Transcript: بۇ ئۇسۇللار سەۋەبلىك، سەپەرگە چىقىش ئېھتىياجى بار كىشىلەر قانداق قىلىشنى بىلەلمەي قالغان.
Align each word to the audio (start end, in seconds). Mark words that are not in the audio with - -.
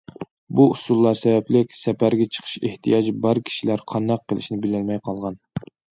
بۇ 0.59 0.63
ئۇسۇللار 0.75 1.17
سەۋەبلىك، 1.19 1.75
سەپەرگە 1.81 2.27
چىقىش 2.37 2.55
ئېھتىياجى 2.63 3.13
بار 3.27 3.41
كىشىلەر 3.51 3.85
قانداق 3.93 4.25
قىلىشنى 4.33 4.63
بىلەلمەي 4.65 5.03
قالغان. 5.11 5.39